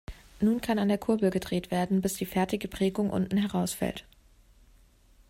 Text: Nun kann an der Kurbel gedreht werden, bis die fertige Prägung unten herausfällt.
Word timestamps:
Nun 0.39 0.61
kann 0.61 0.79
an 0.79 0.87
der 0.87 0.97
Kurbel 0.97 1.29
gedreht 1.29 1.69
werden, 1.69 2.01
bis 2.01 2.15
die 2.15 2.25
fertige 2.25 2.67
Prägung 2.67 3.11
unten 3.11 3.37
herausfällt. 3.37 4.03